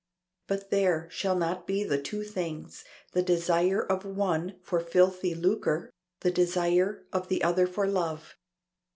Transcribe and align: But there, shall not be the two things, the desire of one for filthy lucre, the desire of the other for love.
But 0.47 0.71
there, 0.71 1.07
shall 1.11 1.35
not 1.35 1.67
be 1.67 1.83
the 1.83 2.01
two 2.01 2.23
things, 2.23 2.83
the 3.11 3.21
desire 3.21 3.83
of 3.83 4.03
one 4.03 4.55
for 4.63 4.79
filthy 4.79 5.35
lucre, 5.35 5.91
the 6.21 6.31
desire 6.31 7.05
of 7.13 7.27
the 7.27 7.43
other 7.43 7.67
for 7.67 7.85
love. 7.85 8.35